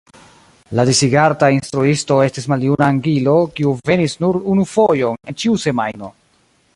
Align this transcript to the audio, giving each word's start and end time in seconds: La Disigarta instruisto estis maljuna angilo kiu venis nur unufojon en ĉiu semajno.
La 0.77 0.85
Disigarta 0.89 1.49
instruisto 1.57 2.17
estis 2.29 2.49
maljuna 2.53 2.89
angilo 2.95 3.37
kiu 3.59 3.77
venis 3.91 4.19
nur 4.25 4.43
unufojon 4.55 5.23
en 5.33 5.39
ĉiu 5.45 5.61
semajno. 5.67 6.15